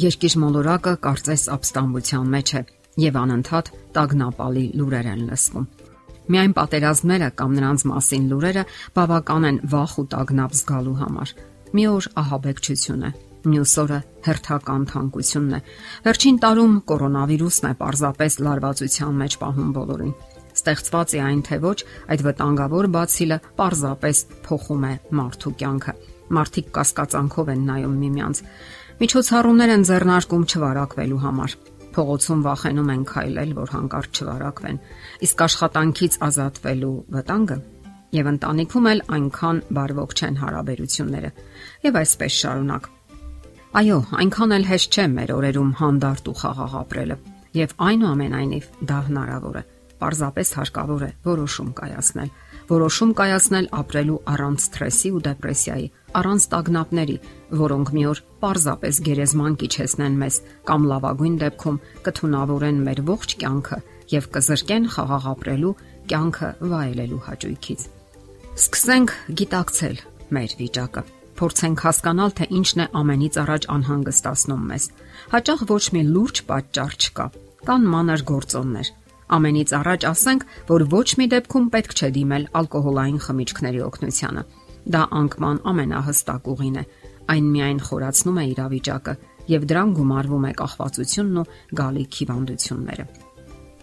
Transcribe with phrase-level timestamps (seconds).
[0.00, 2.60] Երկիր մոլորակը կարծես ապստամբության մեջ է
[3.02, 3.66] եւ անընդհատ
[3.96, 5.66] տագնապալի լուրեր են լսվում։
[6.30, 8.62] Միայն պատերազմները կամ նրանց մասին լուրերը
[8.96, 11.34] բավական են վախ ու տագնապ զգալու համար։
[11.76, 13.10] Մի օր ահաբեկչություն է,
[13.50, 14.00] մյուս օրը
[14.30, 15.60] հերթական թանկությունն է։
[16.06, 20.14] Վերջին տարում կորոնավիրուսն է պարզապես լարվածության մեջ պահում բոլորին։
[20.60, 21.78] Ստեղծված է այն թե ոչ,
[22.10, 25.94] այդ վտանգավոր բացիլը պարզապես փոխում է մարդու կյանքը։
[26.30, 28.42] Մարդիկ կասկածանքով են նայում միմյանց։
[29.00, 31.52] Միջոցառումներ են ձեռնարկում չվարակվելու համար։
[31.96, 34.80] Փողոցում վախենում են քայլել, որ հանկարծ չվարակվեն։
[35.24, 37.56] Իսկ աշխատանքից ազատվելու վտանգը
[38.18, 41.32] եւ ընտանիքում էլ այնքան բարվոք չեն հարաբերությունները։
[41.88, 42.92] Եվ այսպես շարունակ։
[43.80, 47.20] Այո, այնքան էլ հեշտ չէ մեր օրերում հանդարտ ու խաղաղ ապրելը,
[47.64, 49.68] եւ այնուամենայնիվ դա հնարավոր է
[50.00, 52.30] պարզապես հարկավոր է որոշում կայացնել։
[52.70, 55.86] Որոշում կայացնել ապրելու առանց սթրեսի ու դեպրեսիայի,
[56.20, 57.16] առանց տագնապների,
[57.60, 60.40] որոնք մի օր պարզապես գերեզման կիչեցնեն մեզ
[60.70, 65.76] կամ լավագույն դեպքում կթունավորեն մեր ողջ կյանքը եւ կզրկեն խաղաղ ապրելու
[66.10, 67.88] կյանքը վայելելու հաճույքից։
[68.60, 70.04] Սկսենք գիտակցել
[70.36, 71.02] մեր վիճակը
[71.40, 74.86] փորձենք հասկանալ, թե ինչն է ամենից առաջ անհանգստացնում մեզ։
[75.32, 77.26] Հաճախ ոչ մի լուրջ պատճառ չկա։
[77.70, 78.90] Կան մանր գործոններ,
[79.30, 84.42] Ամենից առաջ ասենք, որ ոչ մի դեպքում պետք չէ դիմել ալկոհոլային խմիչքների օգնությանը։
[84.90, 86.84] Դա անկման ամենահստակ ուղին է։
[87.30, 89.14] Այն միայն խորացնում է իրավիճակը
[89.50, 91.48] եւ դրան գումարվում է կախվածությունն ու
[91.80, 93.04] գալիք հիվանդությունները։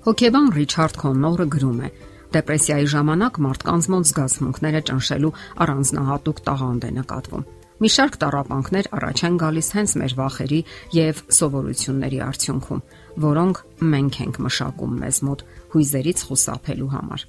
[0.08, 1.90] Հոկեբան Ռիչարդ Քոննորը գրում է.
[2.28, 5.32] Դեպրեսիայի ժամանակ մարդկանց մոտ զգացմունքները ճնշելու
[5.64, 10.62] առանձնահատուկ տաղանդ է նկատվում։ Մի շարք տարապանքներ առաջ են գալիս հենց մեր վախերի
[10.98, 12.80] եւ սովորությունների արդյունքում,
[13.22, 13.60] որոնք
[13.94, 17.26] մենք ենք մշակում մեզ մոտ հույզերից խուսափելու համար։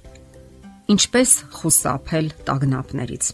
[0.89, 3.29] Ինչպես խուսափել տագնապներից։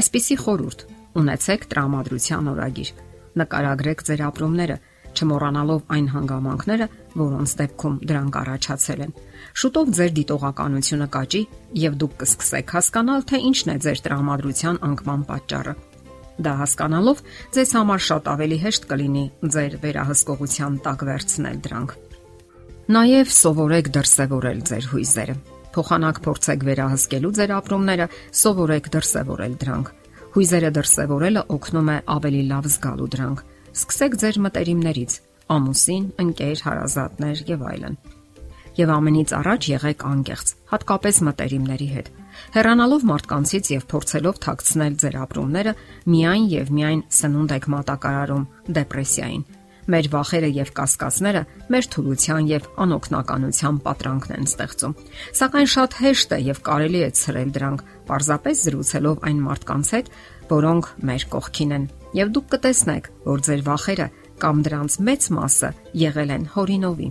[0.00, 0.86] Այսպիսի խորհուրդ
[1.20, 2.90] ունեցեք տրամադրության օրագիր։
[3.38, 4.78] Նկարագրեք ձեր ապրումները,
[5.18, 6.86] չմոռանալով այն հանգամանքները,
[7.20, 9.14] որոնց դեպքում դրանք առաջացել են։
[9.60, 11.42] Շուտով ձեր դիտողականությունը կաճի
[11.84, 15.76] եւ դուք կսկսեք հասկանալ, թե ինչն է ձեր տրամադրության անկման պատճառը։
[16.38, 17.22] Դա հասկանալով
[17.54, 21.94] ձեզ համար շատ ավելի հեշտ կլինի ձեր վերահսկողության տակ վերցնել դրանք։
[22.94, 25.34] Նաև սովորեք դրսևորել ձեր հույզերը։
[25.74, 28.06] Փոխանակ փորձեք վերահսկելու ձեր ապրումները,
[28.42, 29.90] սովորեք դրսևորել դրանք։
[30.38, 33.42] Հույզերը դրսևորելը օգնում է ավելի լավ զգալու դրանք։
[33.78, 35.18] Սկսեք ձեր մտերիմներից՝
[35.58, 38.00] ամուսին, ընկեր, հարազատներ եւ այլն
[38.78, 42.10] եւ ամենից առաջ եղեք անկեղծ, հատկապես մտերիմների հետ։
[42.54, 45.72] Հեռանալով մարդկանցից եւ փորձելով թաքցնել ձեր ապրումները,
[46.14, 48.44] միայն եւ միայն սնունդ եք մատակարարում
[48.78, 49.46] դեպրեսիային։
[49.88, 54.96] Մեր վախերը եւ կասկածները մեր թուլության եւ անօքնականության պատրանքն են ստեղծում։
[55.38, 60.10] Սակայն շատ հեշտ է եւ կարելի է ցրել դրանք, parzapes զրուցելով այն մարդկանց հետ,
[60.52, 61.88] որոնք մեր կողքին են։
[62.20, 64.10] Եվ դուք կտեսնեք, որ ձեր վախերը
[64.44, 65.72] կամ դրանց մեծ մասը
[66.04, 67.08] եղել են հորինովի։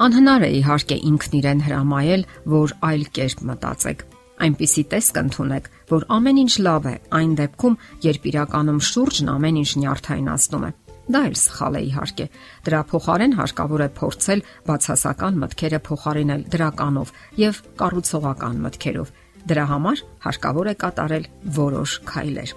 [0.00, 4.04] Անհնար է իհարկե ինքն իրեն հրամայել, որ այլ կերպ մտածեք։
[4.40, 9.70] Այնպիսի տեսք ընդունեք, որ ամեն ինչ լավ է, այն դեպքում, երբ իրականում շուրջն ամեն ինչ
[9.82, 10.70] նյարդայնացնում է։
[11.10, 12.26] Դա էլ սխալ է իհարկե։
[12.70, 19.14] Դրա փոխարեն հարկավոր է փորձել բացասական մտքերը փոխարինել դրականով եւ կառուցողական մտքերով։
[19.52, 21.30] Դրա համար հարկավոր է կատարել
[21.60, 22.56] որոշ քայլեր։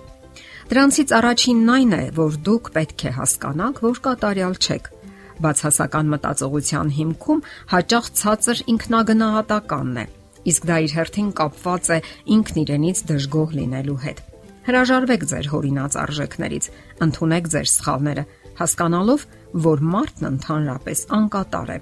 [0.72, 4.93] Դրանցից առաջինն այն է, որ դուք պետք է հասկանաք, որ կատարյալ չեք
[5.42, 7.42] Բացասական մտածողության հիմքում
[7.74, 10.06] հաճախ ցածր ինքնագնահատականն է,
[10.54, 11.98] իսկ դա իր հերթին կապված է
[12.38, 14.22] ինքն իրենից դժգոհ լինելու հետ։
[14.64, 16.68] Հրաժարվեք ձեր հորինած արժեքներից,
[17.04, 18.24] ընդունեք ձեր սխալները,
[18.60, 19.26] հասկանալով,
[19.64, 21.80] որ մարդն ընդհանրապես անկատար է։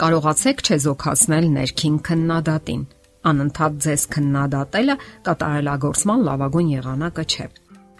[0.00, 2.84] Կարողացեք չեզոքացնել ներքին քննադատին։
[3.30, 4.94] Անընդհատ ձեզ քննադատելը
[5.26, 7.46] կատարելագործման լավագույն եղանակը չէ։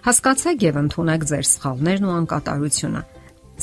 [0.07, 3.03] Հասկացեք եւ ընդունեք ձեր սխալներն ու անկատարությունը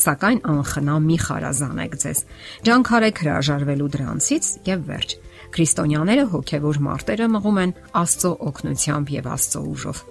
[0.04, 2.22] սակայն անխնա մի խարազանեք ձեզ։
[2.68, 5.16] Ջանքարեք հրաժարվելու դրանցից եւ վերջ։
[5.58, 10.02] Քրիստոնյաները հոգեվոր մարտերը մղում են Աստծո օգնությամբ եւ Աստծո ուժով։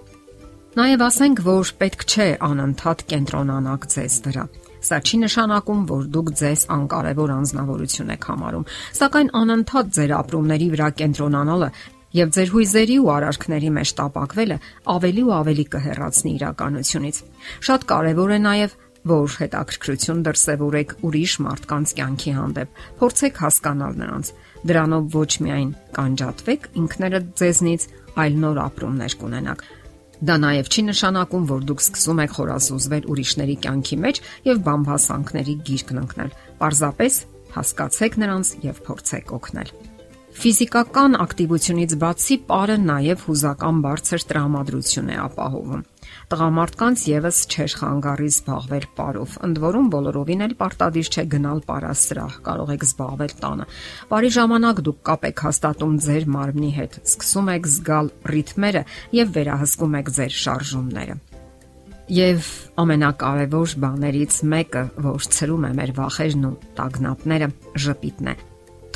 [0.77, 4.43] Նաև ասենք, որ պետք չէ անընդհատ կենտրոնանաք ձեզ վրա։
[4.87, 8.65] Սա չի նշանակում, որ դուք ձեզ անկարևոր անznավորություն եք համարում,
[8.99, 11.69] սակայն անընդհատ ձեր ապրումների վրա կենտրոնանալը
[12.17, 14.57] եւ ձեր հույզերի ու արարքների մեջ տապակվելը
[14.93, 17.17] ավելի ու ավելի կհեռացնի իրականությունից։
[17.67, 18.77] Շատ կարեւոր է նաեւ
[19.07, 24.31] որ հետաքրքրություն դրսևորեք ուրիշ մարդկանց կյանքի հանդեպ։ Փորձեք հասկանալ նրանց։
[24.67, 27.87] Դրանով ոչ միայն կանջատվեք ինքներդ ձեզնից,
[28.17, 29.65] այլ նոր ապրումներ կունենաք։
[30.17, 36.01] Դա նաև չի նշանակում, որ դուք սկսում եք խորասուզվել ուրիշների կյանքի մեջ եւ բամբասանքների գիրկն
[36.01, 36.33] ընկնել։
[36.63, 37.21] Պարզապես
[37.57, 39.96] հասկացեք նրանց եւ փորձեք օգնել։
[40.37, 45.79] Ֆիզիկական ակտիվությունից բացի պարը նաև հուզական բարձր տրամադրություն է ապահովում։
[46.29, 52.73] Տղամարդկանց եւս չէր խանգարի զբաղվել պարով։ Ընդ որում բոլորովին էլ պարտադիր չէ գնալ պարասրահ, կարող
[52.75, 53.65] եք զբաղվել տանը։
[54.13, 58.83] Բարի ժամանակ դուք կապ եք հաստատում ձեր մարմնի հետ, սկսում եք զգալ ռիթմերը
[59.17, 61.17] եւ վերահսկում եք ձեր շարժումները։
[62.07, 62.51] Եվ
[62.85, 67.49] ամենակարևոր բաներից մեկը, որ ցրում է մեր վախերն ու տագնապները,
[67.87, 68.37] ժպիտն է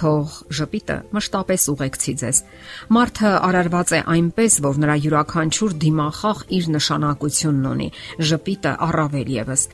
[0.01, 2.39] թող ժպիտը մշտապես ուղեկցի ձեզ։
[2.95, 7.87] Մարդը արարված է այնպես, որ նրա յուրաքանչյուր դիմախախ իր նշանակությունն ունի։
[8.31, 9.65] Ժպիտը առավել եւս։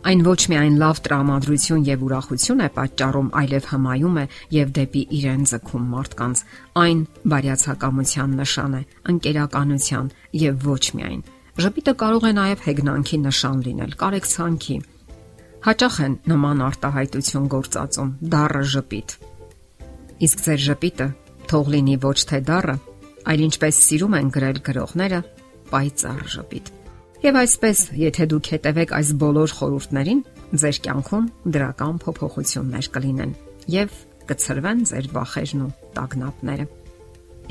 [0.00, 4.24] Այն ոչ միայն լավ տրամադրություն եւ ուրախություն է պատճառում, այլև հմայում է
[4.56, 6.42] եւ դեպի իրեն ձգում մարդկանց։
[6.80, 8.82] Այն բարյացակամության նշան է,
[9.12, 10.10] ընկերականության
[10.40, 11.24] եւ ոչ միայն։
[11.60, 14.76] Ժպիտը կարող է նաեւ հեգնանքի նշան լինել, կարեկցանքի։
[15.68, 19.29] Հաճախ են նման արտահայտություն գործածում՝ դառը ժպիտ
[20.20, 21.06] Իսկ ձեր ժպիտը
[21.50, 22.76] թող լինի ոչ թե դառը,
[23.30, 25.20] այլ ինչպես սիրում են գրել գրողները,
[25.70, 26.68] պայծառ ժպիտ։
[27.20, 30.20] Եվ այսպես, եթե դուք հետևեք այս բոլոր խորհուրդներին,
[30.60, 31.26] ձեր կյանքում
[31.56, 33.34] դրական փոփոխություններ կլինեն
[33.76, 33.98] եւ
[34.30, 36.68] կցրվեն ձեր վախերն ու տագնապները։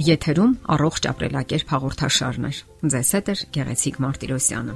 [0.10, 2.62] Եթերում առողջ ապրելակերպ հաղորդաշարներ։
[2.94, 4.76] Ձեզ հետ է Գեղեցիկ Մարտիրոսյանը։